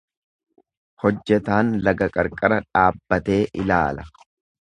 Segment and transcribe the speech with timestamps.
[1.03, 4.09] Hojjetaan laga qarqara dhaabbatee ilaala.